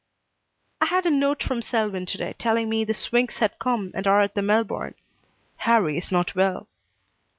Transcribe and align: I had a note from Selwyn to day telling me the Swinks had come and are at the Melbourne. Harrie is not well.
I 0.81 0.85
had 0.87 1.05
a 1.05 1.11
note 1.11 1.43
from 1.43 1.61
Selwyn 1.61 2.07
to 2.07 2.17
day 2.17 2.33
telling 2.39 2.67
me 2.69 2.83
the 2.83 2.91
Swinks 2.95 3.37
had 3.37 3.59
come 3.59 3.91
and 3.93 4.07
are 4.07 4.23
at 4.23 4.33
the 4.33 4.41
Melbourne. 4.41 4.95
Harrie 5.57 5.95
is 5.99 6.11
not 6.11 6.33
well. 6.33 6.67